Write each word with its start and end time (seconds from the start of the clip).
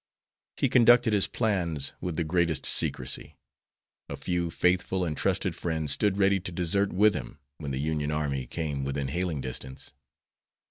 He 0.57 0.67
conducted 0.67 1.13
his 1.13 1.27
plans 1.27 1.93
with 2.01 2.15
the 2.15 2.23
greatest 2.23 2.65
secrecy. 2.65 3.37
A 4.09 4.17
few 4.17 4.49
faithful 4.49 5.05
and 5.05 5.15
trusted 5.15 5.55
friends 5.55 5.91
stood 5.91 6.17
ready 6.17 6.39
to 6.39 6.51
desert 6.51 6.91
with 6.91 7.13
him 7.13 7.37
when 7.59 7.69
the 7.69 7.77
Union 7.77 8.09
army 8.09 8.47
came 8.47 8.83
within 8.83 9.09
hailing 9.09 9.41
distance. 9.41 9.93